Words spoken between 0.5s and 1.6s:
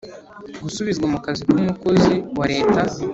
gusubizwa mu kazi k